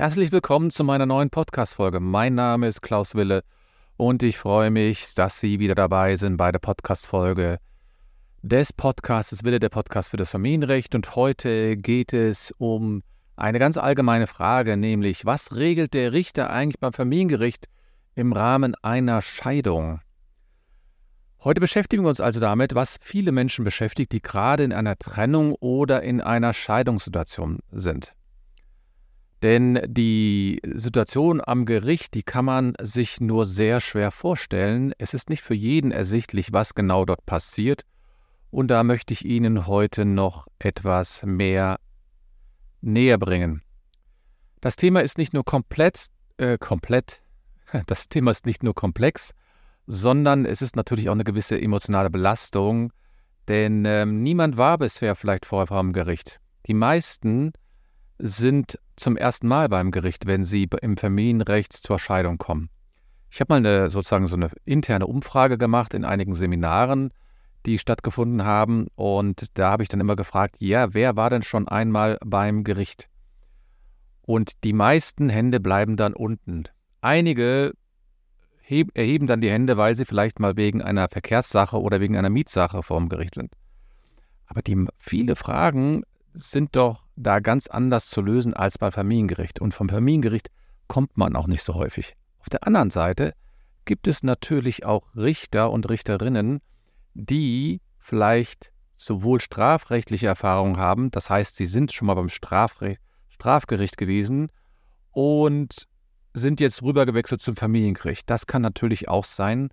Herzlich 0.00 0.32
willkommen 0.32 0.70
zu 0.70 0.82
meiner 0.82 1.04
neuen 1.04 1.28
Podcast-Folge. 1.28 2.00
Mein 2.00 2.34
Name 2.34 2.68
ist 2.68 2.80
Klaus 2.80 3.14
Wille 3.14 3.44
und 3.98 4.22
ich 4.22 4.38
freue 4.38 4.70
mich, 4.70 5.14
dass 5.14 5.40
Sie 5.40 5.58
wieder 5.58 5.74
dabei 5.74 6.16
sind 6.16 6.38
bei 6.38 6.50
der 6.50 6.58
Podcast-Folge 6.58 7.58
des 8.40 8.72
Podcasts 8.72 9.44
Wille, 9.44 9.58
der 9.58 9.68
Podcast 9.68 10.08
für 10.08 10.16
das 10.16 10.30
Familienrecht. 10.30 10.94
Und 10.94 11.16
heute 11.16 11.76
geht 11.76 12.14
es 12.14 12.50
um 12.56 13.02
eine 13.36 13.58
ganz 13.58 13.76
allgemeine 13.76 14.26
Frage, 14.26 14.78
nämlich 14.78 15.26
was 15.26 15.54
regelt 15.56 15.92
der 15.92 16.14
Richter 16.14 16.48
eigentlich 16.48 16.80
beim 16.80 16.94
Familiengericht 16.94 17.66
im 18.14 18.32
Rahmen 18.32 18.74
einer 18.76 19.20
Scheidung? 19.20 20.00
Heute 21.44 21.60
beschäftigen 21.60 22.04
wir 22.04 22.08
uns 22.08 22.22
also 22.22 22.40
damit, 22.40 22.74
was 22.74 22.96
viele 23.02 23.32
Menschen 23.32 23.66
beschäftigt, 23.66 24.12
die 24.12 24.22
gerade 24.22 24.64
in 24.64 24.72
einer 24.72 24.96
Trennung 24.96 25.54
oder 25.56 26.02
in 26.02 26.22
einer 26.22 26.54
Scheidungssituation 26.54 27.58
sind. 27.70 28.14
Denn 29.42 29.80
die 29.86 30.60
Situation 30.74 31.40
am 31.44 31.64
Gericht, 31.64 32.14
die 32.14 32.22
kann 32.22 32.44
man 32.44 32.74
sich 32.80 33.20
nur 33.20 33.46
sehr 33.46 33.80
schwer 33.80 34.10
vorstellen. 34.10 34.92
Es 34.98 35.14
ist 35.14 35.30
nicht 35.30 35.42
für 35.42 35.54
jeden 35.54 35.92
ersichtlich, 35.92 36.52
was 36.52 36.74
genau 36.74 37.06
dort 37.06 37.24
passiert. 37.24 37.82
Und 38.50 38.68
da 38.68 38.82
möchte 38.84 39.14
ich 39.14 39.24
Ihnen 39.24 39.66
heute 39.66 40.04
noch 40.04 40.46
etwas 40.58 41.24
mehr 41.24 41.78
näher 42.82 43.18
bringen. 43.18 43.62
Das 44.60 44.76
Thema 44.76 45.00
ist 45.00 45.16
nicht 45.16 45.32
nur 45.32 45.44
komplett, 45.44 46.08
äh, 46.36 46.58
komplett, 46.58 47.22
das 47.86 48.08
Thema 48.08 48.32
ist 48.32 48.44
nicht 48.44 48.62
nur 48.62 48.74
komplex, 48.74 49.32
sondern 49.86 50.44
es 50.44 50.60
ist 50.60 50.76
natürlich 50.76 51.08
auch 51.08 51.14
eine 51.14 51.24
gewisse 51.24 51.60
emotionale 51.60 52.10
Belastung, 52.10 52.92
denn 53.48 53.84
ähm, 53.86 54.22
niemand 54.22 54.58
war 54.58 54.78
bisher 54.78 55.16
vielleicht 55.16 55.46
vorher 55.46 55.66
vor 55.66 55.80
dem 55.80 55.92
Gericht. 55.92 56.40
Die 56.66 56.74
meisten 56.74 57.52
sind 58.18 58.78
zum 59.00 59.16
ersten 59.16 59.48
Mal 59.48 59.68
beim 59.68 59.90
Gericht, 59.90 60.26
wenn 60.26 60.44
sie 60.44 60.68
im 60.82 60.96
Familienrecht 60.96 61.72
zur 61.72 61.98
Scheidung 61.98 62.38
kommen. 62.38 62.70
Ich 63.30 63.40
habe 63.40 63.52
mal 63.52 63.56
eine, 63.58 63.90
sozusagen 63.90 64.26
so 64.26 64.36
eine 64.36 64.50
interne 64.64 65.06
Umfrage 65.06 65.56
gemacht 65.56 65.94
in 65.94 66.04
einigen 66.04 66.34
Seminaren, 66.34 67.10
die 67.66 67.78
stattgefunden 67.78 68.44
haben. 68.44 68.88
Und 68.96 69.58
da 69.58 69.70
habe 69.70 69.82
ich 69.82 69.88
dann 69.88 70.00
immer 70.00 70.16
gefragt, 70.16 70.56
ja, 70.58 70.92
wer 70.94 71.16
war 71.16 71.30
denn 71.30 71.42
schon 71.42 71.68
einmal 71.68 72.18
beim 72.24 72.64
Gericht? 72.64 73.08
Und 74.22 74.64
die 74.64 74.72
meisten 74.72 75.28
Hände 75.28 75.60
bleiben 75.60 75.96
dann 75.96 76.14
unten. 76.14 76.64
Einige 77.00 77.72
erheben 78.94 79.26
dann 79.26 79.40
die 79.40 79.50
Hände, 79.50 79.76
weil 79.76 79.96
sie 79.96 80.04
vielleicht 80.04 80.38
mal 80.38 80.56
wegen 80.56 80.80
einer 80.80 81.08
Verkehrssache 81.08 81.80
oder 81.80 82.00
wegen 82.00 82.16
einer 82.16 82.30
Mietsache 82.30 82.82
vor 82.82 83.00
dem 83.00 83.08
Gericht 83.08 83.34
sind. 83.34 83.52
Aber 84.46 84.62
die 84.62 84.86
viele 84.98 85.34
Fragen 85.34 86.04
sind 86.32 86.76
doch 86.76 87.04
da 87.16 87.40
ganz 87.40 87.66
anders 87.66 88.08
zu 88.08 88.20
lösen 88.22 88.54
als 88.54 88.78
beim 88.78 88.92
Familiengericht. 88.92 89.60
Und 89.60 89.74
vom 89.74 89.88
Familiengericht 89.88 90.48
kommt 90.88 91.16
man 91.16 91.36
auch 91.36 91.46
nicht 91.46 91.62
so 91.62 91.74
häufig. 91.74 92.16
Auf 92.38 92.48
der 92.48 92.66
anderen 92.66 92.90
Seite 92.90 93.34
gibt 93.84 94.08
es 94.08 94.22
natürlich 94.22 94.84
auch 94.84 95.14
Richter 95.16 95.70
und 95.70 95.88
Richterinnen, 95.88 96.60
die 97.14 97.80
vielleicht 97.98 98.72
sowohl 98.94 99.40
strafrechtliche 99.40 100.26
Erfahrungen 100.26 100.76
haben, 100.76 101.10
das 101.10 101.30
heißt, 101.30 101.56
sie 101.56 101.66
sind 101.66 101.92
schon 101.92 102.06
mal 102.06 102.14
beim 102.14 102.28
Strafre 102.28 102.96
Strafgericht 103.28 103.96
gewesen 103.96 104.48
und 105.10 105.88
sind 106.34 106.60
jetzt 106.60 106.82
rübergewechselt 106.82 107.40
zum 107.40 107.56
Familiengericht. 107.56 108.28
Das 108.28 108.46
kann 108.46 108.60
natürlich 108.60 109.08
auch 109.08 109.24
sein, 109.24 109.70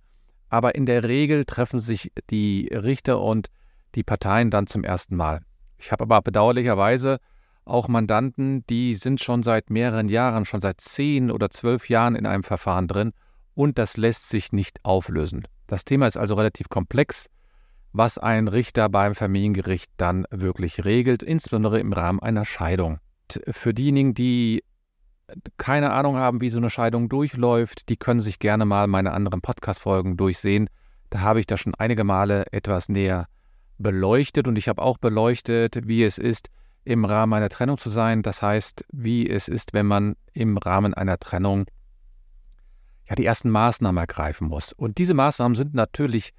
aber 0.48 0.74
in 0.74 0.86
der 0.86 1.04
Regel 1.04 1.44
treffen 1.44 1.78
sich 1.78 2.10
die 2.30 2.68
Richter 2.72 3.20
und 3.20 3.50
die 3.94 4.02
Parteien 4.02 4.50
dann 4.50 4.66
zum 4.66 4.84
ersten 4.84 5.16
Mal. 5.16 5.42
Ich 5.78 5.92
habe 5.92 6.04
aber 6.04 6.22
bedauerlicherweise 6.22 7.18
auch 7.64 7.88
Mandanten, 7.88 8.64
die 8.66 8.94
sind 8.94 9.22
schon 9.22 9.42
seit 9.42 9.70
mehreren 9.70 10.08
Jahren, 10.08 10.44
schon 10.44 10.60
seit 10.60 10.80
zehn 10.80 11.30
oder 11.30 11.50
zwölf 11.50 11.88
Jahren 11.88 12.16
in 12.16 12.26
einem 12.26 12.42
Verfahren 12.42 12.88
drin 12.88 13.12
und 13.54 13.78
das 13.78 13.96
lässt 13.96 14.28
sich 14.28 14.52
nicht 14.52 14.84
auflösen. 14.84 15.46
Das 15.66 15.84
Thema 15.84 16.06
ist 16.06 16.16
also 16.16 16.34
relativ 16.34 16.68
komplex, 16.68 17.28
was 17.92 18.18
ein 18.18 18.48
Richter 18.48 18.88
beim 18.88 19.14
Familiengericht 19.14 19.90
dann 19.96 20.24
wirklich 20.30 20.84
regelt, 20.84 21.22
insbesondere 21.22 21.78
im 21.78 21.92
Rahmen 21.92 22.20
einer 22.20 22.44
Scheidung. 22.44 22.98
Für 23.50 23.74
diejenigen, 23.74 24.14
die 24.14 24.62
keine 25.58 25.92
Ahnung 25.92 26.16
haben, 26.16 26.40
wie 26.40 26.48
so 26.48 26.58
eine 26.58 26.70
Scheidung 26.70 27.08
durchläuft, 27.08 27.88
die 27.90 27.96
können 27.96 28.20
sich 28.20 28.38
gerne 28.38 28.64
mal 28.64 28.86
meine 28.86 29.12
anderen 29.12 29.42
Podcast-Folgen 29.42 30.16
durchsehen. 30.16 30.70
Da 31.10 31.20
habe 31.20 31.40
ich 31.40 31.46
da 31.46 31.56
schon 31.56 31.74
einige 31.74 32.04
Male 32.04 32.46
etwas 32.52 32.88
näher 32.88 33.26
beleuchtet 33.78 34.48
und 34.48 34.56
ich 34.56 34.68
habe 34.68 34.82
auch 34.82 34.98
beleuchtet, 34.98 35.86
wie 35.86 36.04
es 36.04 36.18
ist, 36.18 36.50
im 36.84 37.04
Rahmen 37.04 37.34
einer 37.34 37.48
Trennung 37.48 37.78
zu 37.78 37.88
sein. 37.88 38.22
Das 38.22 38.42
heißt, 38.42 38.84
wie 38.92 39.28
es 39.28 39.48
ist, 39.48 39.72
wenn 39.74 39.86
man 39.86 40.16
im 40.32 40.56
Rahmen 40.56 40.94
einer 40.94 41.18
Trennung 41.18 41.66
ja 43.08 43.14
die 43.14 43.24
ersten 43.24 43.50
Maßnahmen 43.50 43.98
ergreifen 43.98 44.48
muss. 44.48 44.72
Und 44.72 44.98
diese 44.98 45.14
Maßnahmen 45.14 45.54
sind 45.54 45.74
natürlich 45.74 46.32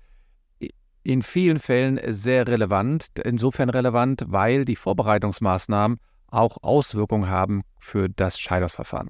in 1.04 1.22
vielen 1.22 1.60
Fällen 1.60 2.00
sehr 2.12 2.48
relevant, 2.48 3.08
insofern 3.24 3.70
relevant, 3.70 4.24
weil 4.28 4.66
die 4.66 4.76
Vorbereitungsmaßnahmen 4.76 6.00
auch 6.28 6.58
Auswirkungen 6.62 7.30
haben 7.30 7.64
für 7.80 8.10
das 8.10 8.40
Scheidungsverfahren. 8.40 9.10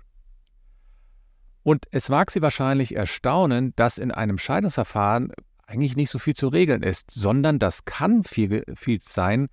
Und 1.64 1.86
es 1.92 2.10
mag 2.10 2.32
Sie 2.32 2.42
wahrscheinlich 2.42 2.96
erstaunen, 2.96 3.74
dass 3.76 3.98
in 3.98 4.12
einem 4.12 4.38
Scheidungsverfahren 4.38 5.32
eigentlich 5.70 5.96
nicht 5.96 6.10
so 6.10 6.18
viel 6.18 6.36
zu 6.36 6.48
regeln 6.48 6.82
ist, 6.82 7.12
sondern 7.12 7.60
das 7.60 7.86
kann 7.86 8.24
viel, 8.24 8.64
viel 8.76 9.00
sein, 9.02 9.50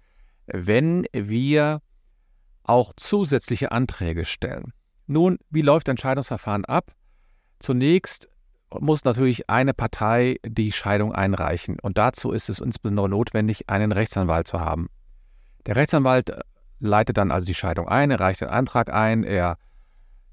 wenn 0.47 1.07
wir 1.13 1.83
auch 2.63 2.95
zusätzliche 2.97 3.71
Anträge 3.71 4.25
stellen. 4.25 4.73
Nun, 5.07 5.39
wie 5.51 5.61
läuft 5.61 5.89
ein 5.89 5.99
Scheidungsverfahren 5.99 6.65
ab? 6.65 6.93
Zunächst 7.59 8.29
muss 8.71 9.05
natürlich 9.05 9.51
eine 9.51 9.75
Partei 9.75 10.39
die 10.45 10.73
Scheidung 10.73 11.13
einreichen 11.13 11.79
und 11.81 11.99
dazu 11.99 12.33
ist 12.33 12.49
es 12.49 12.61
insbesondere 12.61 13.11
notwendig, 13.11 13.69
einen 13.69 13.93
Rechtsanwalt 13.93 14.49
zu 14.49 14.59
haben. 14.59 14.89
Der 15.67 15.77
Rechtsanwalt 15.77 16.31
äh, 16.31 16.41
leitet 16.81 17.19
dann 17.19 17.31
also 17.31 17.47
die 17.47 17.55
Scheidung 17.55 17.89
ein, 17.89 18.11
er 18.11 18.21
reicht 18.21 18.41
den 18.41 18.49
Antrag 18.49 18.93
ein, 18.93 19.23
er 19.23 19.59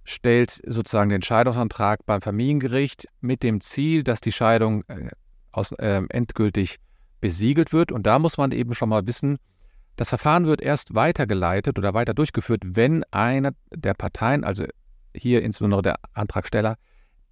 stellt 0.05 0.61
sozusagen 0.65 1.09
den 1.09 1.21
Scheidungsantrag 1.21 2.05
beim 2.05 2.21
Familiengericht 2.21 3.07
mit 3.21 3.43
dem 3.43 3.61
Ziel, 3.61 4.03
dass 4.03 4.21
die 4.21 4.31
Scheidung 4.31 4.83
äh, 4.87 5.09
aus, 5.53 5.71
äh, 5.73 6.01
endgültig 6.09 6.79
besiegelt 7.21 7.71
wird. 7.71 7.91
Und 7.91 8.05
da 8.05 8.19
muss 8.19 8.37
man 8.37 8.51
eben 8.51 8.73
schon 8.75 8.89
mal 8.89 9.07
wissen, 9.07 9.37
das 9.95 10.09
Verfahren 10.09 10.45
wird 10.45 10.61
erst 10.61 10.95
weitergeleitet 10.95 11.77
oder 11.77 11.93
weiter 11.93 12.13
durchgeführt, 12.13 12.63
wenn 12.65 13.03
einer 13.11 13.51
der 13.73 13.93
Parteien, 13.93 14.43
also 14.43 14.65
hier 15.15 15.43
insbesondere 15.43 15.81
der 15.83 15.99
Antragsteller, 16.13 16.77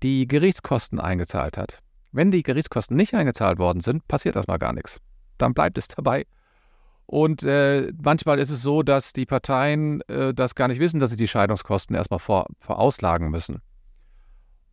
die 0.04 0.28
Gerichtskosten 0.28 1.00
eingezahlt 1.00 1.58
hat. 1.58 1.80
Wenn 2.12 2.32
die 2.32 2.44
Gerichtskosten 2.44 2.96
nicht 2.96 3.14
eingezahlt 3.14 3.58
worden 3.58 3.82
sind, 3.82 4.08
passiert 4.08 4.36
erstmal 4.36 4.60
gar 4.60 4.74
nichts. 4.74 5.00
Dann 5.38 5.54
bleibt 5.54 5.78
es 5.78 5.88
dabei. 5.88 6.26
Und 7.06 7.44
äh, 7.44 7.92
manchmal 8.02 8.40
ist 8.40 8.52
es 8.52 8.62
so, 8.62 8.84
dass 8.84 9.12
die 9.12 9.26
Parteien 9.26 10.02
äh, 10.08 10.34
das 10.34 10.56
gar 10.56 10.68
nicht 10.68 10.80
wissen, 10.80 11.00
dass 11.00 11.10
sie 11.10 11.18
die 11.18 11.28
Scheidungskosten 11.28 11.96
erstmal 11.96 12.20
vor, 12.20 12.46
vorauslagen 12.60 13.30
müssen. 13.32 13.62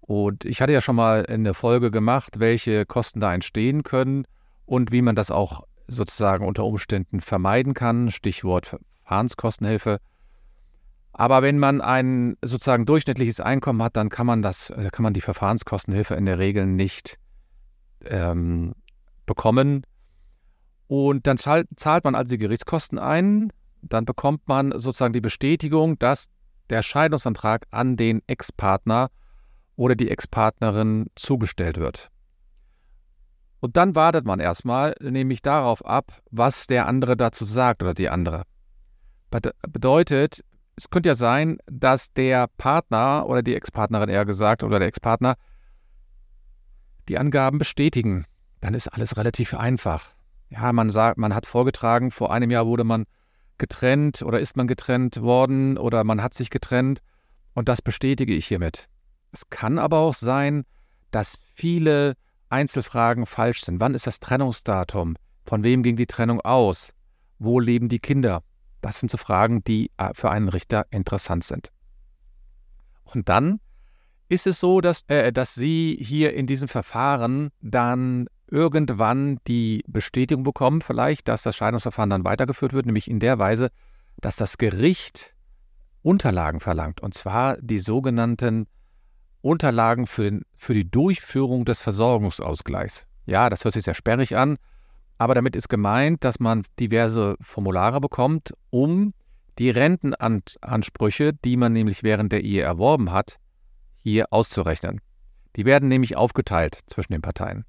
Und 0.09 0.47
ich 0.47 0.63
hatte 0.63 0.73
ja 0.73 0.81
schon 0.81 0.97
mal 0.97 1.27
eine 1.27 1.53
Folge 1.53 1.91
gemacht, 1.91 2.41
welche 2.41 2.87
Kosten 2.87 3.21
da 3.21 3.35
entstehen 3.35 3.83
können 3.83 4.25
und 4.65 4.91
wie 4.91 5.03
man 5.03 5.15
das 5.15 5.31
auch 5.31 5.65
sozusagen 5.87 6.47
unter 6.47 6.65
Umständen 6.65 7.21
vermeiden 7.21 7.75
kann. 7.75 8.11
Stichwort 8.11 8.79
Verfahrenskostenhilfe. 9.05 9.99
Aber 11.13 11.43
wenn 11.43 11.59
man 11.59 11.83
ein 11.83 12.39
sozusagen 12.41 12.87
durchschnittliches 12.87 13.41
Einkommen 13.41 13.83
hat, 13.83 13.97
dann 13.97 14.09
kann 14.09 14.27
man 14.27 14.41
das, 14.41 14.71
äh, 14.71 14.89
kann 14.91 15.03
man 15.03 15.13
die 15.13 15.21
Verfahrenskostenhilfe 15.21 16.15
in 16.15 16.25
der 16.25 16.39
Regel 16.39 16.65
nicht 16.65 17.19
ähm, 18.07 18.73
bekommen. 19.27 19.85
Und 20.87 21.27
dann 21.27 21.37
zahlt 21.37 22.05
man 22.05 22.15
also 22.15 22.31
die 22.31 22.39
Gerichtskosten 22.39 22.99
ein. 22.99 23.53
Dann 23.83 24.07
bekommt 24.07 24.49
man 24.49 24.73
sozusagen 24.73 25.13
die 25.13 25.21
Bestätigung, 25.21 25.99
dass 25.99 26.31
der 26.71 26.81
Scheidungsantrag 26.83 27.67
an 27.71 27.99
den 27.99 28.23
Ex-Partner 28.27 29.11
oder 29.79 29.95
die 29.95 30.11
Ex-Partnerin 30.11 31.07
zugestellt 31.15 31.79
wird. 31.79 32.11
Und 33.61 33.77
dann 33.77 33.95
wartet 33.95 34.25
man 34.25 34.41
erstmal, 34.41 34.95
nämlich 35.01 35.41
darauf 35.41 35.87
ab, 35.87 36.21
was 36.31 36.67
der 36.67 36.87
andere 36.87 37.17
dazu 37.17 37.45
sagt 37.45 37.83
oder 37.83 37.95
die 37.95 38.09
andere. 38.09 38.43
Bedeutet, 39.31 40.45
es 40.77 40.91
könnte 40.91 41.11
ja 41.11 41.15
sein, 41.15 41.59
dass 41.67 42.13
der 42.13 42.49
Partner 42.59 43.25
oder 43.27 43.43
die 43.43 43.55
Ex-Partnerin 43.55 44.09
eher 44.09 44.25
gesagt 44.25 44.65
oder 44.65 44.81
der 44.81 44.89
Ex-Partner 44.89 45.37
die 47.09 47.19
Angaben 47.19 47.59
bestätigen. 47.59 48.27
Dann 48.61 48.75
ist 48.75 48.89
alles 48.89 49.17
relativ 49.17 49.55
einfach. 49.55 50.13
Ja, 50.51 50.73
man 50.73 50.91
sagt, 50.91 51.19
man 51.19 51.35
hat 51.35 51.47
vorgetragen, 51.47 52.11
vor 52.11 52.33
einem 52.33 52.51
Jahr 52.51 52.67
wurde 52.67 52.85
man 52.85 53.05
getrennt 53.59 54.23
oder 54.23 54.41
ist 54.41 54.57
man 54.57 54.67
getrennt 54.67 55.23
worden 55.23 55.79
oder 55.79 56.03
man 56.03 56.21
hat 56.23 56.35
sich 56.35 56.51
getrennt 56.51 57.01
und 57.55 57.69
das 57.69 57.81
bestätige 57.81 58.35
ich 58.35 58.47
hiermit. 58.47 58.89
Es 59.33 59.51
kann 59.51 59.79
aber 59.79 59.99
auch 59.99 60.15
sein, 60.15 60.65
dass 61.11 61.39
viele 61.55 62.15
Einzelfragen 62.49 63.27
falsch 63.27 63.63
sind. 63.63 63.81
Wann 63.81 63.95
ist 63.95 64.07
das 64.07 64.21
Trennungsdatum? 64.21 65.17
Von 65.45 65.65
wem 65.65 65.83
ging 65.83 65.97
die 65.97 66.07
Trennung 66.07 66.41
aus? 66.41 66.95
Wo 67.39 67.61
leben 67.61 67.89
die 67.89 68.01
Kinder? 68.01 68.43
Das 68.81 69.01
sind 69.01 69.11
so 69.11 69.17
Fragen, 69.17 69.63
die 69.65 69.91
äh, 69.97 70.11
für 70.15 70.31
einen 70.31 70.49
Richter 70.49 70.87
interessant 70.91 71.45
sind. 71.45 71.71
Und 73.05 73.29
dann 73.29 73.61
ist 74.29 74.47
es 74.47 74.61
so, 74.61 74.81
dass, 74.81 75.03
äh, 75.09 75.33
dass 75.33 75.55
Sie 75.55 75.97
hier 76.01 76.35
in 76.35 76.47
diesem 76.47 76.69
Verfahren 76.69 77.51
dann 77.61 78.29
irgendwann 78.47 79.39
die 79.47 79.85
Bestätigung 79.87 80.43
bekommen, 80.43 80.81
vielleicht, 80.81 81.29
dass 81.29 81.43
das 81.43 81.57
Scheidungsverfahren 81.57 82.11
dann 82.11 82.25
weitergeführt 82.25 82.73
wird, 82.73 82.87
nämlich 82.87 83.11
in 83.11 83.21
der 83.21 83.39
Weise, 83.39 83.71
dass 84.21 84.37
das 84.37 84.59
Gericht 84.59 85.35
Unterlagen 86.03 86.61
verlangt, 86.61 87.01
und 87.03 87.13
zwar 87.15 87.57
die 87.61 87.79
sogenannten 87.79 88.67
Unterlagen 89.41 90.07
für, 90.07 90.25
den, 90.25 90.43
für 90.57 90.75
die 90.75 90.91
Durchführung 90.91 91.65
des 91.65 91.83
Versorgungsausgleichs. 91.83 93.07
Ja, 93.27 93.51
das 93.51 93.65
hört 93.65 93.75
sich 93.75 93.85
sehr 93.85 93.95
sperrig 93.95 94.37
an, 94.37 94.57
aber 95.19 95.35
damit 95.35 95.57
ist 95.57 95.69
gemeint, 95.69 96.25
dass 96.25 96.41
man 96.41 96.65
diverse 96.79 97.37
Formulare 97.41 98.01
bekommt, 98.01 98.55
um 98.71 99.13
die 99.59 99.71
Rentenansprüche, 99.71 101.33
die 101.33 101.57
man 101.57 101.73
nämlich 101.73 102.03
während 102.03 102.33
der 102.33 102.45
Ehe 102.45 102.63
erworben 102.63 103.11
hat, 103.11 103.39
hier 104.03 104.27
auszurechnen. 104.31 105.01
Die 105.57 105.65
werden 105.65 105.89
nämlich 105.89 106.17
aufgeteilt 106.17 106.79
zwischen 106.87 107.13
den 107.13 107.23
Parteien. 107.23 107.65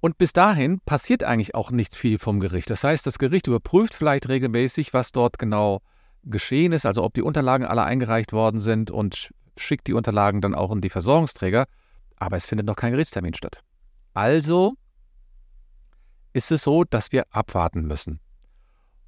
Und 0.00 0.18
bis 0.18 0.32
dahin 0.32 0.80
passiert 0.80 1.22
eigentlich 1.22 1.54
auch 1.54 1.70
nicht 1.70 1.94
viel 1.94 2.18
vom 2.18 2.40
Gericht. 2.40 2.70
Das 2.70 2.84
heißt, 2.84 3.06
das 3.06 3.18
Gericht 3.18 3.46
überprüft 3.46 3.94
vielleicht 3.94 4.28
regelmäßig, 4.28 4.92
was 4.92 5.12
dort 5.12 5.38
genau 5.38 5.80
geschehen 6.24 6.72
ist, 6.72 6.86
also 6.86 7.02
ob 7.02 7.14
die 7.14 7.22
Unterlagen 7.22 7.64
alle 7.64 7.84
eingereicht 7.84 8.32
worden 8.32 8.58
sind 8.60 8.90
und 8.90 9.30
schickt 9.58 9.86
die 9.86 9.92
Unterlagen 9.92 10.40
dann 10.40 10.54
auch 10.54 10.70
an 10.70 10.80
die 10.80 10.90
Versorgungsträger, 10.90 11.66
aber 12.16 12.36
es 12.36 12.46
findet 12.46 12.66
noch 12.66 12.76
kein 12.76 12.92
Gerichtstermin 12.92 13.34
statt. 13.34 13.62
Also 14.14 14.74
ist 16.32 16.50
es 16.50 16.62
so, 16.62 16.84
dass 16.84 17.12
wir 17.12 17.24
abwarten 17.30 17.86
müssen. 17.86 18.20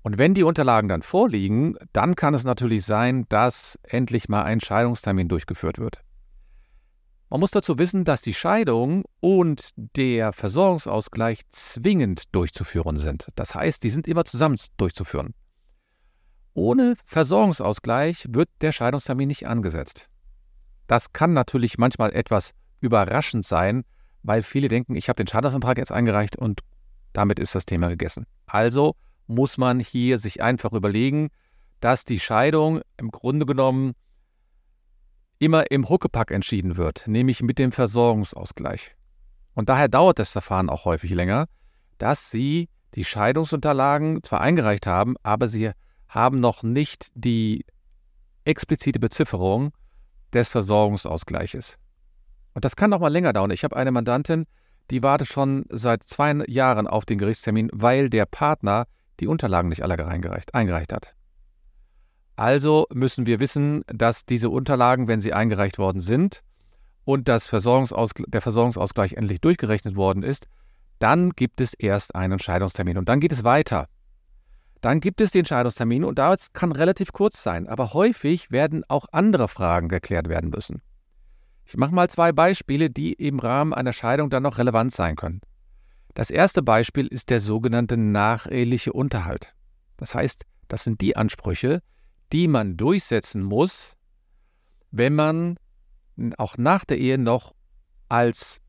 Und 0.02 0.16
wenn 0.16 0.34
die 0.34 0.42
Unterlagen 0.42 0.88
dann 0.88 1.02
vorliegen, 1.02 1.76
dann 1.92 2.16
kann 2.16 2.34
es 2.34 2.44
natürlich 2.44 2.84
sein, 2.84 3.26
dass 3.28 3.78
endlich 3.82 4.28
mal 4.28 4.42
ein 4.42 4.60
Scheidungstermin 4.60 5.28
durchgeführt 5.28 5.78
wird. 5.78 6.00
Man 7.30 7.40
muss 7.40 7.50
dazu 7.50 7.78
wissen, 7.78 8.04
dass 8.04 8.22
die 8.22 8.32
Scheidung 8.32 9.04
und 9.20 9.72
der 9.96 10.32
Versorgungsausgleich 10.32 11.42
zwingend 11.50 12.34
durchzuführen 12.34 12.96
sind. 12.96 13.28
Das 13.34 13.54
heißt, 13.54 13.82
die 13.82 13.90
sind 13.90 14.08
immer 14.08 14.24
zusammen 14.24 14.56
durchzuführen. 14.78 15.34
Ohne 16.54 16.94
Versorgungsausgleich 17.04 18.28
wird 18.30 18.48
der 18.62 18.72
Scheidungstermin 18.72 19.28
nicht 19.28 19.46
angesetzt. 19.46 20.08
Das 20.88 21.12
kann 21.12 21.32
natürlich 21.32 21.79
manchmal 21.79 22.12
etwas 22.12 22.55
überraschend 22.81 23.46
sein, 23.46 23.85
weil 24.25 24.43
viele 24.43 24.67
denken, 24.67 24.96
ich 24.96 25.08
habe 25.08 25.23
den 25.23 25.29
Scheidungsantrag 25.29 25.79
jetzt 25.79 25.93
eingereicht 25.93 26.35
und 26.35 26.62
damit 27.12 27.38
ist 27.38 27.55
das 27.55 27.67
Thema 27.67 27.88
gegessen. 27.88 28.26
Also 28.46 28.96
muss 29.26 29.58
man 29.58 29.79
hier 29.79 30.19
sich 30.19 30.43
einfach 30.43 30.73
überlegen, 30.73 31.29
dass 31.81 32.05
die 32.05 32.19
Scheidung 32.19 32.81
im 32.96 33.11
Grunde 33.11 33.46
genommen 33.46 33.94
immer 35.38 35.70
im 35.70 35.88
Huckepack 35.88 36.31
entschieden 36.31 36.76
wird, 36.76 37.06
nämlich 37.06 37.43
mit 37.43 37.58
dem 37.58 37.70
Versorgungsausgleich. 37.70 38.96
Und 39.55 39.69
daher 39.69 39.88
dauert 39.88 40.19
das 40.19 40.32
Verfahren 40.32 40.70
auch 40.70 40.85
häufig 40.85 41.12
länger, 41.12 41.46
dass 41.99 42.31
Sie 42.31 42.69
die 42.94 43.05
Scheidungsunterlagen 43.05 44.23
zwar 44.23 44.40
eingereicht 44.40 44.87
haben, 44.87 45.17
aber 45.23 45.49
Sie 45.49 45.70
haben 46.08 46.40
noch 46.40 46.62
nicht 46.62 47.08
die 47.14 47.64
explizite 48.44 48.99
Bezifferung 48.99 49.73
des 50.32 50.48
Versorgungsausgleiches. 50.48 51.78
Und 52.54 52.64
das 52.64 52.76
kann 52.76 52.90
noch 52.90 53.00
mal 53.00 53.08
länger 53.08 53.32
dauern. 53.32 53.50
Ich 53.50 53.64
habe 53.64 53.76
eine 53.76 53.92
Mandantin, 53.92 54.46
die 54.90 55.02
wartet 55.02 55.28
schon 55.28 55.66
seit 55.70 56.02
zwei 56.02 56.42
Jahren 56.46 56.86
auf 56.86 57.04
den 57.04 57.19
Gerichtstermin, 57.19 57.70
weil 57.72 58.10
der 58.10 58.26
Partner 58.26 58.86
die 59.20 59.26
Unterlagen 59.26 59.69
nicht 59.69 59.82
alle 59.82 60.06
eingereicht, 60.06 60.92
hat. 60.92 61.14
Also 62.36 62.86
müssen 62.92 63.26
wir 63.26 63.40
wissen, 63.40 63.82
dass 63.88 64.25
diese 64.25 64.48
Unterlagen, 64.48 65.08
wenn 65.08 65.20
sie 65.20 65.32
eingereicht 65.32 65.78
worden 65.78 66.00
sind 66.00 66.42
und 67.04 67.26
das 67.26 67.46
Versorgungsausgleich, 67.46 68.30
der 68.30 68.40
Versorgungsausgleich 68.40 69.14
endlich 69.14 69.40
durchgerechnet 69.40 69.96
worden 69.96 70.22
ist, 70.22 70.46
dann 71.00 71.30
gibt 71.30 71.60
es 71.60 71.75
erst 71.75 72.14
einen 72.14 72.38
Scheidungstermin 72.38 72.98
und 72.98 73.08
dann 73.08 73.20
geht 73.20 73.32
es 73.32 73.44
weiter. 73.44 73.88
Dann 74.80 75.00
gibt 75.00 75.20
es 75.20 75.32
den 75.32 75.44
Scheidungstermin 75.44 76.04
und 76.04 76.19
das 76.19 76.52
kann 76.52 76.72
relativ 76.72 77.12
kurz 77.12 77.42
sein, 77.42 77.66
aber 77.66 77.94
häufig 77.94 78.50
werden 78.50 78.84
auch 78.88 79.06
andere 79.12 79.48
Fragen 79.48 79.88
geklärt 79.88 80.28
werden 80.28 80.50
müssen. 80.50 80.82
Ich 81.64 81.76
mache 81.76 81.94
mal 81.94 82.08
zwei 82.08 82.32
Beispiele, 82.32 82.88
die 82.88 83.12
im 83.12 83.40
Rahmen 83.40 83.75
einer 83.75 83.92
Scheidung 83.92 84.30
dann 84.30 84.44
noch 84.44 84.58
relevant 84.58 84.92
sein 84.92 85.16
können. 85.16 85.40
Das 86.14 86.30
erste 86.30 86.62
Beispiel 86.62 87.06
ist 87.06 87.30
der 87.30 87.40
sogenannte 87.40 87.96
nacheheliche 87.96 88.92
Unterhalt. 88.92 89.54
Das 89.96 90.14
heißt, 90.14 90.44
das 90.69 90.84
sind 90.84 91.00
die 91.00 91.16
Ansprüche, 91.16 91.82
die 92.32 92.48
man 92.48 92.76
durchsetzen 92.76 93.42
muss, 93.42 93.96
wenn 94.90 95.14
man 95.14 95.58
auch 96.36 96.56
nach 96.56 96.84
der 96.84 96.98
Ehe 96.98 97.19
noch 97.19 97.54
als 98.08 98.60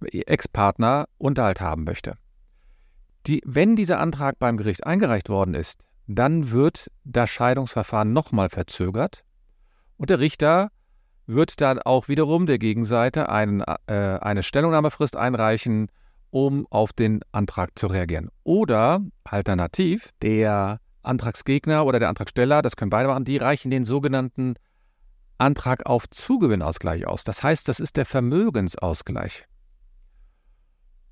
Ex-Partner 0.00 1.08
Unterhalt 1.18 1.60
haben 1.60 1.84
möchte. 1.84 2.16
Die, 3.26 3.42
wenn 3.44 3.76
dieser 3.76 4.00
Antrag 4.00 4.38
beim 4.38 4.56
Gericht 4.56 4.86
eingereicht 4.86 5.28
worden 5.28 5.54
ist, 5.54 5.84
dann 6.06 6.50
wird 6.50 6.90
das 7.04 7.30
Scheidungsverfahren 7.30 8.12
nochmal 8.12 8.50
verzögert 8.50 9.24
und 9.96 10.10
der 10.10 10.20
Richter 10.20 10.70
wird 11.26 11.60
dann 11.60 11.78
auch 11.78 12.08
wiederum 12.08 12.46
der 12.46 12.58
Gegenseite 12.58 13.30
einen, 13.30 13.62
äh, 13.86 13.92
eine 13.92 14.42
Stellungnahmefrist 14.42 15.16
einreichen, 15.16 15.90
um 16.30 16.66
auf 16.68 16.92
den 16.92 17.20
Antrag 17.32 17.78
zu 17.78 17.86
reagieren. 17.86 18.28
Oder 18.42 19.00
alternativ, 19.24 20.10
der 20.20 20.80
Antragsgegner 21.02 21.86
oder 21.86 21.98
der 21.98 22.08
Antragsteller, 22.08 22.60
das 22.60 22.76
können 22.76 22.90
beide 22.90 23.08
machen, 23.08 23.24
die 23.24 23.36
reichen 23.36 23.70
den 23.70 23.84
sogenannten 23.84 24.56
Antrag 25.38 25.86
auf 25.86 26.08
Zugewinnausgleich 26.10 27.06
aus. 27.06 27.24
Das 27.24 27.42
heißt, 27.42 27.68
das 27.68 27.80
ist 27.80 27.96
der 27.96 28.04
Vermögensausgleich. 28.04 29.46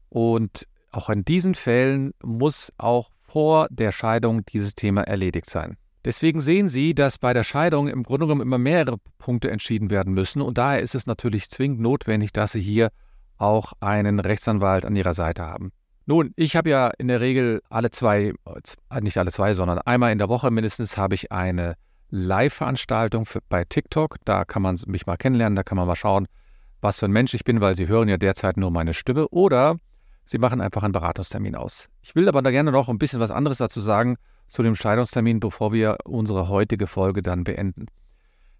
Und 0.08 0.68
auch 0.92 1.10
in 1.10 1.24
diesen 1.24 1.54
Fällen 1.54 2.12
muss 2.22 2.72
auch 2.78 3.10
vor 3.26 3.66
der 3.70 3.92
Scheidung 3.92 4.44
dieses 4.46 4.74
Thema 4.74 5.02
erledigt 5.02 5.48
sein. 5.48 5.76
Deswegen 6.04 6.40
sehen 6.40 6.68
Sie, 6.68 6.94
dass 6.94 7.18
bei 7.18 7.32
der 7.32 7.44
Scheidung 7.44 7.88
im 7.88 8.02
Grunde 8.02 8.26
genommen 8.26 8.42
immer 8.42 8.58
mehrere 8.58 8.98
Punkte 9.18 9.50
entschieden 9.50 9.90
werden 9.90 10.12
müssen 10.12 10.42
und 10.42 10.58
daher 10.58 10.80
ist 10.80 10.94
es 10.94 11.06
natürlich 11.06 11.48
zwingend 11.48 11.80
notwendig, 11.80 12.32
dass 12.32 12.52
Sie 12.52 12.60
hier 12.60 12.90
auch 13.38 13.72
einen 13.80 14.20
Rechtsanwalt 14.20 14.84
an 14.84 14.96
Ihrer 14.96 15.14
Seite 15.14 15.44
haben. 15.44 15.72
Nun, 16.04 16.32
ich 16.36 16.56
habe 16.56 16.70
ja 16.70 16.88
in 16.98 17.06
der 17.08 17.20
Regel 17.20 17.62
alle 17.70 17.90
zwei, 17.90 18.34
äh, 18.90 19.00
nicht 19.00 19.18
alle 19.18 19.30
zwei, 19.30 19.54
sondern 19.54 19.78
einmal 19.78 20.10
in 20.10 20.18
der 20.18 20.28
Woche 20.28 20.50
mindestens 20.50 20.96
habe 20.96 21.14
ich 21.14 21.30
eine 21.30 21.76
Live-Veranstaltung 22.10 23.26
bei 23.48 23.64
TikTok. 23.64 24.16
Da 24.24 24.44
kann 24.44 24.62
man 24.62 24.78
mich 24.86 25.06
mal 25.06 25.16
kennenlernen, 25.16 25.54
da 25.56 25.62
kann 25.62 25.76
man 25.76 25.86
mal 25.86 25.94
schauen, 25.94 26.26
was 26.80 26.98
für 26.98 27.06
ein 27.06 27.12
Mensch 27.12 27.32
ich 27.34 27.44
bin, 27.44 27.60
weil 27.60 27.76
Sie 27.76 27.86
hören 27.86 28.08
ja 28.08 28.16
derzeit 28.16 28.56
nur 28.56 28.72
meine 28.72 28.92
Stimme. 28.92 29.28
Oder 29.28 29.76
Sie 30.32 30.38
machen 30.38 30.60
einfach 30.60 30.82
einen 30.82 30.92
Beratungstermin 30.92 31.54
aus. 31.54 31.88
Ich 32.02 32.14
will 32.14 32.28
aber 32.28 32.42
da 32.42 32.50
gerne 32.50 32.72
noch 32.72 32.88
ein 32.88 32.98
bisschen 32.98 33.20
was 33.20 33.30
anderes 33.30 33.58
dazu 33.58 33.80
sagen 33.80 34.16
zu 34.48 34.62
dem 34.62 34.74
Scheidungstermin, 34.74 35.40
bevor 35.40 35.72
wir 35.72 35.98
unsere 36.04 36.48
heutige 36.48 36.86
Folge 36.86 37.22
dann 37.22 37.44
beenden. 37.44 37.86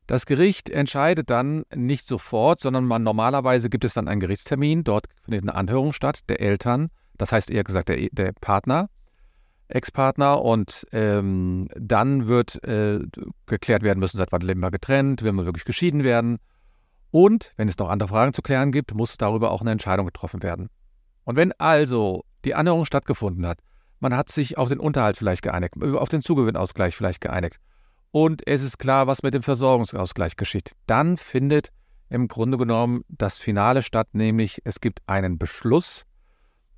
Das 0.07 0.27
Gericht 0.27 0.71
entscheidet 0.71 1.31
dann 1.31 1.65
nicht 1.75 2.07
sofort, 2.07 2.61
sondern 2.61 2.85
man, 2.85 3.03
normalerweise 3.03 3.69
gibt 3.71 3.85
es 3.85 3.95
dann 3.95 4.09
einen 4.09 4.21
Gerichtstermin. 4.21 4.85
Dort 4.85 5.07
findet 5.25 5.43
eine 5.43 5.55
Anhörung 5.55 5.93
statt 5.93 6.21
der 6.29 6.41
Eltern 6.41 6.91
das 7.23 7.33
heißt 7.33 7.51
eher 7.51 7.65
gesagt 7.65 7.89
der, 7.89 8.09
der 8.11 8.33
Partner, 8.33 8.89
Ex-Partner 9.69 10.43
und 10.43 10.87
ähm, 10.93 11.69
dann 11.77 12.27
wird 12.27 12.63
äh, 12.65 13.01
geklärt 13.47 13.83
werden 13.83 14.01
müssen, 14.01 14.19
seit 14.19 14.33
wann 14.33 14.43
leben 14.43 14.61
wir 14.61 14.71
getrennt, 14.71 15.23
will 15.23 15.33
man 15.33 15.45
wirklich 15.45 15.65
geschieden 15.65 16.05
werden. 16.05 16.39
Und 17.11 17.53
wenn 17.57 17.69
es 17.69 17.79
noch 17.79 17.91
andere 17.91 18.09
Fragen 18.09 18.33
zu 18.33 18.43
klären 18.43 18.73
gibt, 18.73 18.95
muss 18.95 19.17
darüber 19.17 19.51
auch 19.51 19.61
eine 19.61 19.71
Entscheidung 19.71 20.07
getroffen 20.07 20.43
werden. 20.43 20.69
Und 21.25 21.37
wenn 21.37 21.53
also 21.53 22.25
die 22.45 22.55
Anhörung 22.55 22.85
stattgefunden 22.85 23.47
hat, 23.47 23.59
man 24.01 24.17
hat 24.17 24.29
sich 24.29 24.59
auf 24.59 24.69
den 24.69 24.81
Unterhalt 24.81 25.17
vielleicht 25.17 25.43
geeinigt, 25.43 25.75
auf 25.83 26.09
den 26.09 26.23
Zugewinnausgleich 26.23 26.97
vielleicht 26.97 27.21
geeinigt 27.21 27.59
und 28.13 28.47
es 28.47 28.63
ist 28.63 28.79
klar, 28.79 29.07
was 29.07 29.23
mit 29.23 29.33
dem 29.33 29.43
Versorgungsausgleich 29.43 30.37
geschieht, 30.37 30.73
dann 30.87 31.17
findet 31.17 31.71
im 32.11 32.29
Grunde 32.29 32.59
genommen 32.59 33.05
das 33.09 33.39
Finale 33.39 33.81
statt, 33.81 34.09
nämlich 34.13 34.61
es 34.65 34.81
gibt 34.81 35.01
einen 35.07 35.39
Beschluss 35.39 36.05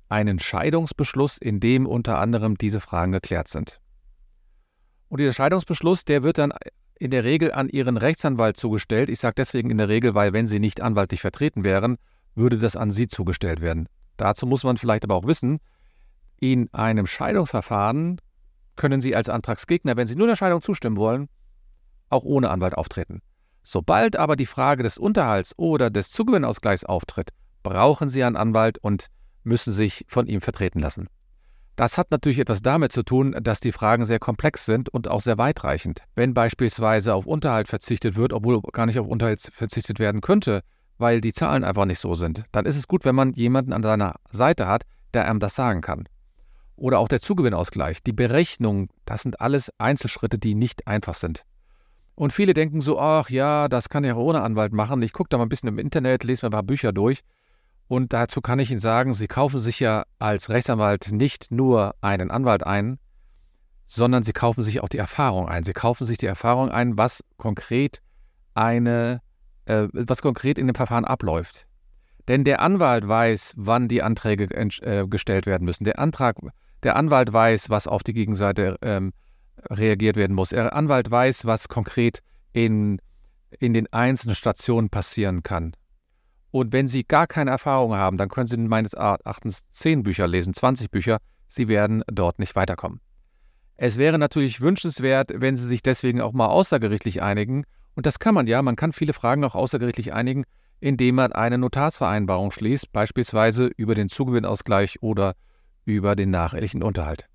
einen 0.07 0.39
Scheidungsbeschluss, 0.39 1.37
in 1.37 1.59
dem 1.59 1.85
unter 1.87 2.19
anderem 2.19 2.57
diese 2.57 2.79
Fragen 2.79 3.11
geklärt 3.11 3.47
sind. 3.47 3.79
Und 5.09 5.19
dieser 5.19 5.33
Scheidungsbeschluss, 5.33 6.05
der 6.05 6.23
wird 6.23 6.37
dann 6.37 6.53
in 6.97 7.11
der 7.11 7.23
Regel 7.23 7.51
an 7.51 7.69
Ihren 7.69 7.97
Rechtsanwalt 7.97 8.55
zugestellt. 8.55 9.09
Ich 9.09 9.19
sage 9.19 9.35
deswegen 9.35 9.69
in 9.71 9.77
der 9.77 9.89
Regel, 9.89 10.13
weil 10.15 10.31
wenn 10.31 10.47
Sie 10.47 10.59
nicht 10.59 10.79
anwaltlich 10.79 11.21
vertreten 11.21 11.63
wären, 11.63 11.97
würde 12.35 12.57
das 12.57 12.75
an 12.75 12.91
Sie 12.91 13.07
zugestellt 13.07 13.61
werden. 13.61 13.89
Dazu 14.17 14.45
muss 14.45 14.63
man 14.63 14.77
vielleicht 14.77 15.03
aber 15.03 15.15
auch 15.15 15.27
wissen, 15.27 15.59
in 16.39 16.73
einem 16.73 17.07
Scheidungsverfahren 17.07 18.19
können 18.75 19.01
Sie 19.01 19.15
als 19.15 19.29
Antragsgegner, 19.29 19.95
wenn 19.95 20.07
Sie 20.07 20.15
nur 20.15 20.27
der 20.27 20.35
Scheidung 20.35 20.61
zustimmen 20.61 20.97
wollen, 20.97 21.29
auch 22.09 22.23
ohne 22.23 22.49
Anwalt 22.49 22.75
auftreten. 22.75 23.21
Sobald 23.63 24.15
aber 24.15 24.35
die 24.35 24.45
Frage 24.45 24.83
des 24.83 24.97
Unterhalts 24.97 25.57
oder 25.57 25.89
des 25.89 26.11
Zugewinnausgleichs 26.11 26.85
auftritt, 26.85 27.31
brauchen 27.63 28.09
Sie 28.09 28.23
einen 28.23 28.35
Anwalt 28.35 28.77
und 28.77 29.07
müssen 29.43 29.73
sich 29.73 30.05
von 30.07 30.27
ihm 30.27 30.41
vertreten 30.41 30.79
lassen. 30.79 31.07
Das 31.75 31.97
hat 31.97 32.11
natürlich 32.11 32.39
etwas 32.39 32.61
damit 32.61 32.91
zu 32.91 33.03
tun, 33.03 33.35
dass 33.41 33.59
die 33.59 33.73
Fragen 33.73 34.05
sehr 34.05 34.19
komplex 34.19 34.65
sind 34.65 34.87
und 34.89 35.09
auch 35.09 35.19
sehr 35.19 35.37
weitreichend. 35.37 36.03
Wenn 36.15 36.33
beispielsweise 36.33 37.13
auf 37.13 37.25
Unterhalt 37.25 37.67
verzichtet 37.67 38.15
wird, 38.15 38.31
obwohl 38.31 38.61
gar 38.61 38.85
nicht 38.85 38.99
auf 38.99 39.07
Unterhalt 39.07 39.41
verzichtet 39.41 39.99
werden 39.99 40.21
könnte, 40.21 40.61
weil 40.97 41.21
die 41.21 41.33
Zahlen 41.33 41.63
einfach 41.63 41.85
nicht 41.85 41.99
so 41.99 42.13
sind, 42.13 42.43
dann 42.51 42.65
ist 42.65 42.77
es 42.77 42.87
gut, 42.87 43.05
wenn 43.05 43.15
man 43.15 43.33
jemanden 43.33 43.73
an 43.73 43.83
seiner 43.83 44.15
Seite 44.29 44.67
hat, 44.67 44.83
der 45.13 45.27
einem 45.27 45.39
das 45.39 45.55
sagen 45.55 45.81
kann. 45.81 46.07
Oder 46.75 46.99
auch 46.99 47.07
der 47.07 47.21
Zugewinnausgleich, 47.21 48.03
die 48.03 48.13
Berechnung, 48.13 48.89
das 49.05 49.21
sind 49.23 49.39
alles 49.39 49.71
Einzelschritte, 49.77 50.37
die 50.37 50.55
nicht 50.55 50.87
einfach 50.87 51.15
sind. 51.15 51.45
Und 52.15 52.31
viele 52.31 52.53
denken 52.53 52.81
so, 52.81 52.99
ach 52.99 53.29
ja, 53.29 53.67
das 53.67 53.89
kann 53.89 54.03
ich 54.03 54.11
auch 54.13 54.17
ohne 54.17 54.41
Anwalt 54.41 54.73
machen. 54.73 55.01
Ich 55.01 55.13
gucke 55.13 55.29
da 55.29 55.37
mal 55.37 55.45
ein 55.45 55.49
bisschen 55.49 55.69
im 55.69 55.77
Internet, 55.79 56.23
lese 56.23 56.45
mir 56.45 56.49
ein 56.49 56.51
paar 56.51 56.63
Bücher 56.63 56.93
durch. 56.93 57.21
Und 57.87 58.13
dazu 58.13 58.41
kann 58.41 58.59
ich 58.59 58.71
Ihnen 58.71 58.79
sagen, 58.79 59.13
Sie 59.13 59.27
kaufen 59.27 59.59
sich 59.59 59.79
ja 59.79 60.05
als 60.17 60.49
Rechtsanwalt 60.49 61.11
nicht 61.11 61.51
nur 61.51 61.95
einen 62.01 62.31
Anwalt 62.31 62.65
ein, 62.65 62.99
sondern 63.87 64.23
Sie 64.23 64.33
kaufen 64.33 64.63
sich 64.63 64.81
auch 64.81 64.89
die 64.89 64.97
Erfahrung 64.97 65.47
ein. 65.47 65.63
Sie 65.63 65.73
kaufen 65.73 66.05
sich 66.05 66.17
die 66.17 66.25
Erfahrung 66.25 66.69
ein, 66.69 66.97
was 66.97 67.23
konkret 67.37 68.01
eine, 68.53 69.21
äh, 69.65 69.87
was 69.91 70.21
konkret 70.21 70.57
in 70.57 70.67
dem 70.67 70.75
Verfahren 70.75 71.05
abläuft. 71.05 71.65
Denn 72.27 72.43
der 72.43 72.61
Anwalt 72.61 73.07
weiß, 73.07 73.53
wann 73.57 73.87
die 73.87 74.01
Anträge 74.01 74.45
äh, 74.45 75.07
gestellt 75.07 75.45
werden 75.45 75.65
müssen. 75.65 75.83
Der 75.83 75.99
Antrag, 75.99 76.37
der 76.83 76.95
Anwalt 76.95 77.31
weiß, 77.31 77.69
was 77.69 77.87
auf 77.87 78.03
die 78.03 78.13
Gegenseite 78.13 78.77
ähm, 78.81 79.13
reagiert 79.69 80.15
werden 80.15 80.35
muss. 80.35 80.49
Der 80.49 80.73
Anwalt 80.73 81.09
weiß, 81.09 81.45
was 81.45 81.69
konkret 81.69 82.21
in, 82.53 82.99
in 83.59 83.73
den 83.73 83.91
einzelnen 83.93 84.35
Stationen 84.35 84.89
passieren 84.89 85.43
kann. 85.43 85.73
Und 86.51 86.73
wenn 86.73 86.87
Sie 86.87 87.03
gar 87.03 87.27
keine 87.27 87.51
Erfahrung 87.51 87.95
haben, 87.95 88.17
dann 88.17 88.29
können 88.29 88.47
Sie 88.47 88.57
meines 88.57 88.93
Erachtens 88.93 89.63
10 89.71 90.03
Bücher 90.03 90.27
lesen, 90.27 90.53
20 90.53 90.89
Bücher. 90.89 91.17
Sie 91.47 91.67
werden 91.67 92.03
dort 92.07 92.39
nicht 92.39 92.55
weiterkommen. 92.55 93.01
Es 93.77 93.97
wäre 93.97 94.17
natürlich 94.17 94.61
wünschenswert, 94.61 95.31
wenn 95.35 95.57
Sie 95.57 95.67
sich 95.67 95.83
deswegen 95.83 96.21
auch 96.21 96.31
mal 96.31 96.47
außergerichtlich 96.47 97.21
einigen. 97.21 97.65
Und 97.95 98.05
das 98.05 98.19
kann 98.19 98.35
man 98.35 98.47
ja. 98.47 98.61
Man 98.61 98.75
kann 98.75 98.93
viele 98.93 99.13
Fragen 99.13 99.43
auch 99.43 99.55
außergerichtlich 99.55 100.13
einigen, 100.13 100.45
indem 100.79 101.15
man 101.15 101.31
eine 101.31 101.57
Notarsvereinbarung 101.57 102.51
schließt, 102.51 102.91
beispielsweise 102.91 103.67
über 103.77 103.95
den 103.95 104.09
Zugewinnausgleich 104.09 105.01
oder 105.01 105.35
über 105.85 106.15
den 106.15 106.29
nachehelichen 106.29 106.83
Unterhalt. 106.83 107.27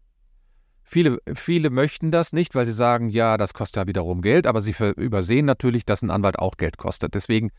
Viele, 0.82 1.18
viele 1.34 1.70
möchten 1.70 2.10
das 2.10 2.32
nicht, 2.32 2.54
weil 2.54 2.64
sie 2.64 2.72
sagen, 2.72 3.08
ja, 3.08 3.36
das 3.36 3.54
kostet 3.54 3.76
ja 3.76 3.86
wiederum 3.86 4.22
Geld, 4.22 4.46
aber 4.46 4.60
sie 4.60 4.74
übersehen 4.96 5.46
natürlich, 5.46 5.84
dass 5.84 6.02
ein 6.02 6.10
Anwalt 6.10 6.38
auch 6.38 6.56
Geld 6.56 6.78
kostet. 6.78 7.14
Deswegen 7.14 7.52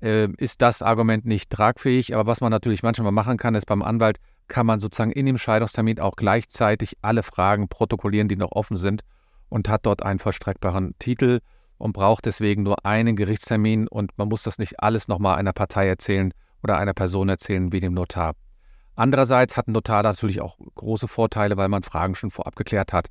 äh, 0.00 0.28
ist 0.38 0.62
das 0.62 0.82
Argument 0.82 1.26
nicht 1.26 1.50
tragfähig. 1.50 2.14
Aber 2.14 2.26
was 2.26 2.40
man 2.40 2.50
natürlich 2.50 2.82
manchmal 2.82 3.12
machen 3.12 3.36
kann, 3.36 3.54
ist 3.54 3.66
beim 3.66 3.82
Anwalt 3.82 4.18
kann 4.46 4.66
man 4.66 4.80
sozusagen 4.80 5.10
in 5.10 5.26
dem 5.26 5.38
Scheidungstermin 5.38 6.00
auch 6.00 6.16
gleichzeitig 6.16 6.96
alle 7.02 7.22
Fragen 7.22 7.68
protokollieren, 7.68 8.28
die 8.28 8.36
noch 8.36 8.52
offen 8.52 8.76
sind 8.76 9.02
und 9.48 9.68
hat 9.68 9.84
dort 9.84 10.02
einen 10.02 10.18
vollstreckbaren 10.18 10.94
Titel 10.98 11.40
und 11.78 11.92
braucht 11.92 12.26
deswegen 12.26 12.62
nur 12.64 12.84
einen 12.84 13.16
Gerichtstermin 13.16 13.88
und 13.88 14.16
man 14.18 14.28
muss 14.28 14.42
das 14.42 14.58
nicht 14.58 14.80
alles 14.80 15.08
nochmal 15.08 15.36
einer 15.36 15.52
Partei 15.52 15.88
erzählen 15.88 16.34
oder 16.62 16.76
einer 16.76 16.94
Person 16.94 17.28
erzählen 17.28 17.72
wie 17.72 17.80
dem 17.80 17.94
Notar. 17.94 18.34
Andererseits 18.96 19.56
hat 19.56 19.68
ein 19.68 19.72
Notar 19.72 20.02
natürlich 20.02 20.40
auch 20.40 20.58
große 20.74 21.06
Vorteile, 21.06 21.56
weil 21.56 21.68
man 21.68 21.84
Fragen 21.84 22.16
schon 22.16 22.32
vorab 22.32 22.56
geklärt 22.56 22.92
hat. 22.92 23.06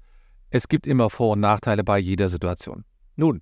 Es 0.49 0.67
gibt 0.67 0.85
immer 0.85 1.09
Vor- 1.09 1.33
und 1.33 1.39
Nachteile 1.39 1.83
bei 1.83 1.97
jeder 1.97 2.27
Situation. 2.27 2.83
Nun, 3.15 3.41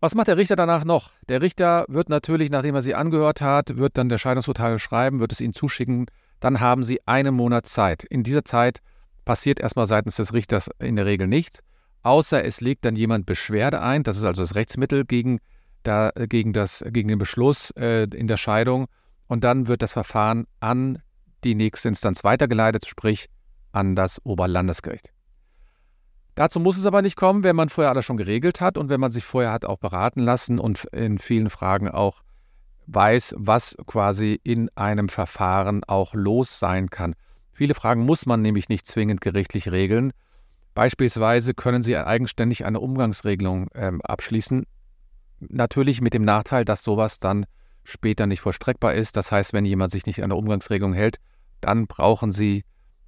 was 0.00 0.14
macht 0.14 0.28
der 0.28 0.36
Richter 0.36 0.54
danach 0.54 0.84
noch? 0.84 1.10
Der 1.28 1.42
Richter 1.42 1.84
wird 1.88 2.08
natürlich, 2.08 2.50
nachdem 2.50 2.76
er 2.76 2.82
Sie 2.82 2.94
angehört 2.94 3.40
hat, 3.40 3.76
wird 3.76 3.98
dann 3.98 4.08
der 4.08 4.18
Scheidungsurteil 4.18 4.78
schreiben, 4.78 5.18
wird 5.18 5.32
es 5.32 5.40
Ihnen 5.40 5.54
zuschicken. 5.54 6.06
Dann 6.38 6.60
haben 6.60 6.84
Sie 6.84 7.04
einen 7.08 7.34
Monat 7.34 7.66
Zeit. 7.66 8.04
In 8.04 8.22
dieser 8.22 8.44
Zeit 8.44 8.80
passiert 9.24 9.58
erstmal 9.58 9.86
seitens 9.86 10.14
des 10.14 10.32
Richters 10.32 10.70
in 10.78 10.94
der 10.94 11.06
Regel 11.06 11.26
nichts, 11.26 11.64
außer 12.08 12.42
es 12.44 12.60
legt 12.60 12.84
dann 12.84 12.96
jemand 12.96 13.26
Beschwerde 13.26 13.82
ein. 13.82 14.02
Das 14.02 14.16
ist 14.16 14.24
also 14.24 14.42
das 14.42 14.54
Rechtsmittel 14.54 15.04
gegen, 15.04 15.40
da, 15.82 16.10
gegen, 16.28 16.52
das, 16.52 16.82
gegen 16.90 17.08
den 17.08 17.18
Beschluss 17.18 17.70
äh, 17.72 18.04
in 18.14 18.26
der 18.26 18.38
Scheidung. 18.38 18.86
Und 19.26 19.44
dann 19.44 19.68
wird 19.68 19.82
das 19.82 19.92
Verfahren 19.92 20.46
an 20.58 21.02
die 21.44 21.54
nächste 21.54 21.88
Instanz 21.88 22.24
weitergeleitet, 22.24 22.86
sprich 22.86 23.28
an 23.72 23.94
das 23.94 24.24
Oberlandesgericht. 24.24 25.12
Dazu 26.34 26.60
muss 26.60 26.78
es 26.78 26.86
aber 26.86 27.02
nicht 27.02 27.16
kommen, 27.16 27.44
wenn 27.44 27.56
man 27.56 27.68
vorher 27.68 27.90
alles 27.90 28.04
schon 28.04 28.16
geregelt 28.16 28.60
hat 28.60 28.78
und 28.78 28.88
wenn 28.88 29.00
man 29.00 29.10
sich 29.10 29.24
vorher 29.24 29.52
hat 29.52 29.64
auch 29.64 29.78
beraten 29.78 30.20
lassen 30.20 30.58
und 30.58 30.84
in 30.86 31.18
vielen 31.18 31.50
Fragen 31.50 31.88
auch 31.88 32.22
weiß, 32.86 33.34
was 33.36 33.76
quasi 33.86 34.40
in 34.44 34.70
einem 34.76 35.10
Verfahren 35.10 35.84
auch 35.84 36.14
los 36.14 36.58
sein 36.58 36.88
kann. 36.88 37.14
Viele 37.52 37.74
Fragen 37.74 38.06
muss 38.06 38.24
man 38.24 38.40
nämlich 38.40 38.68
nicht 38.68 38.86
zwingend 38.86 39.20
gerichtlich 39.20 39.70
regeln. 39.70 40.12
Beispielsweise 40.78 41.54
können 41.54 41.82
Sie 41.82 41.96
eigenständig 41.96 42.64
eine 42.64 42.78
Umgangsregelung 42.78 43.66
äh, 43.72 43.90
abschließen. 44.00 44.64
Natürlich 45.40 46.00
mit 46.00 46.14
dem 46.14 46.22
Nachteil, 46.22 46.64
dass 46.64 46.84
sowas 46.84 47.18
dann 47.18 47.46
später 47.82 48.28
nicht 48.28 48.42
vollstreckbar 48.42 48.94
ist. 48.94 49.16
Das 49.16 49.32
heißt, 49.32 49.52
wenn 49.52 49.64
jemand 49.64 49.90
sich 49.90 50.06
nicht 50.06 50.22
an 50.22 50.30
der 50.30 50.38
Umgangsregelung 50.38 50.92
hält, 50.92 51.16
dann 51.60 51.88
brauchen 51.88 52.30
Sie 52.30 52.64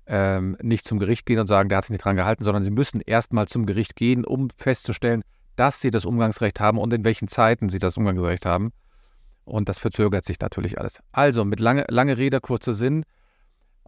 ähm, 0.06 0.56
nicht 0.60 0.84
zum 0.84 0.98
Gericht 0.98 1.26
gehen 1.26 1.38
und 1.38 1.46
sagen, 1.46 1.68
der 1.68 1.78
hat 1.78 1.84
sich 1.84 1.92
nicht 1.92 2.04
dran 2.04 2.16
gehalten, 2.16 2.42
sondern 2.42 2.64
sie 2.64 2.72
müssen 2.72 3.00
erstmal 3.02 3.46
zum 3.46 3.66
Gericht 3.66 3.94
gehen, 3.94 4.24
um 4.24 4.48
festzustellen, 4.56 5.22
dass 5.54 5.80
sie 5.80 5.92
das 5.92 6.04
Umgangsrecht 6.04 6.58
haben 6.58 6.76
und 6.76 6.92
in 6.92 7.04
welchen 7.04 7.28
Zeiten 7.28 7.68
sie 7.68 7.78
das 7.78 7.96
Umgangsrecht 7.96 8.46
haben. 8.46 8.72
Und 9.44 9.68
das 9.68 9.78
verzögert 9.78 10.24
sich 10.24 10.40
natürlich 10.40 10.76
alles. 10.76 10.98
Also 11.12 11.44
mit 11.44 11.60
lange, 11.60 11.84
lange 11.88 12.18
Rede, 12.18 12.40
kurzer 12.40 12.72
Sinn. 12.72 13.04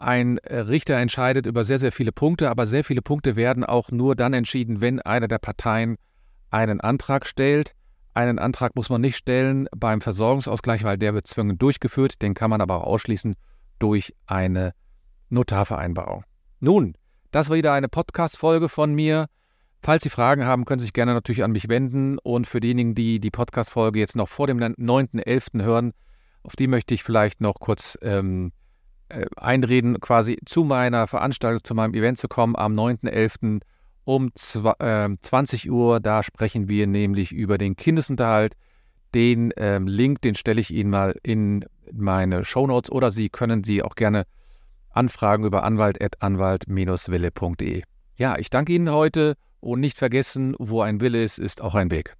Ein 0.02 0.38
äh, 0.38 0.58
Richter 0.58 0.96
entscheidet 0.96 1.46
über 1.46 1.62
sehr, 1.62 1.78
sehr 1.78 1.92
viele 1.92 2.10
Punkte, 2.10 2.50
aber 2.50 2.66
sehr 2.66 2.82
viele 2.82 3.02
Punkte 3.02 3.36
werden 3.36 3.62
auch 3.62 3.92
nur 3.92 4.16
dann 4.16 4.34
entschieden, 4.34 4.80
wenn 4.80 5.00
einer 5.00 5.28
der 5.28 5.38
Parteien 5.38 5.96
einen 6.50 6.80
Antrag 6.80 7.24
stellt. 7.24 7.76
Einen 8.12 8.40
Antrag 8.40 8.74
muss 8.74 8.90
man 8.90 9.00
nicht 9.00 9.16
stellen 9.16 9.68
beim 9.76 10.00
Versorgungsausgleich, 10.00 10.82
weil 10.82 10.98
der 10.98 11.14
wird 11.14 11.28
zwingend 11.28 11.62
durchgeführt. 11.62 12.20
Den 12.20 12.34
kann 12.34 12.50
man 12.50 12.60
aber 12.60 12.78
auch 12.78 12.88
ausschließen 12.88 13.36
durch 13.78 14.12
eine 14.26 14.74
Notarvereinbarung. 15.30 16.24
Nun, 16.58 16.94
das 17.30 17.48
war 17.48 17.56
wieder 17.56 17.72
eine 17.72 17.88
Podcast-Folge 17.88 18.68
von 18.68 18.92
mir. 18.92 19.26
Falls 19.82 20.02
Sie 20.02 20.10
Fragen 20.10 20.44
haben, 20.44 20.64
können 20.64 20.80
Sie 20.80 20.86
sich 20.86 20.92
gerne 20.92 21.14
natürlich 21.14 21.44
an 21.44 21.52
mich 21.52 21.68
wenden. 21.68 22.18
Und 22.18 22.48
für 22.48 22.58
diejenigen, 22.58 22.96
die 22.96 23.20
die 23.20 23.30
Podcast-Folge 23.30 24.00
jetzt 24.00 24.16
noch 24.16 24.28
vor 24.28 24.48
dem 24.48 24.58
9.11. 24.58 25.62
hören, 25.62 25.92
auf 26.42 26.56
die 26.56 26.66
möchte 26.66 26.92
ich 26.92 27.04
vielleicht 27.04 27.40
noch 27.40 27.60
kurz 27.60 27.96
ähm, 28.02 28.48
äh, 28.48 28.61
einreden, 29.36 30.00
quasi 30.00 30.38
zu 30.44 30.64
meiner 30.64 31.06
Veranstaltung, 31.06 31.64
zu 31.64 31.74
meinem 31.74 31.94
Event 31.94 32.18
zu 32.18 32.28
kommen 32.28 32.54
am 32.56 32.74
9.11. 32.74 33.60
um 34.04 34.30
äh, 34.78 35.08
20 35.20 35.70
Uhr. 35.70 36.00
Da 36.00 36.22
sprechen 36.22 36.68
wir 36.68 36.86
nämlich 36.86 37.32
über 37.32 37.58
den 37.58 37.76
Kindesunterhalt. 37.76 38.54
Den 39.14 39.52
ähm, 39.56 39.86
Link, 39.86 40.22
den 40.22 40.34
stelle 40.34 40.60
ich 40.60 40.72
Ihnen 40.72 40.90
mal 40.90 41.14
in 41.22 41.64
meine 41.92 42.44
Shownotes 42.44 42.90
oder 42.90 43.10
Sie 43.10 43.28
können 43.28 43.62
sie 43.64 43.82
auch 43.82 43.94
gerne 43.94 44.24
Anfragen 44.90 45.44
über 45.44 45.64
anwalt.anwalt-wille.de. 45.64 47.82
Ja, 48.16 48.38
ich 48.38 48.48
danke 48.50 48.72
Ihnen 48.72 48.90
heute 48.90 49.34
und 49.60 49.80
nicht 49.80 49.98
vergessen, 49.98 50.54
wo 50.58 50.82
ein 50.82 51.00
Wille 51.00 51.22
ist, 51.22 51.38
ist 51.38 51.62
auch 51.62 51.74
ein 51.74 51.90
Weg. 51.90 52.14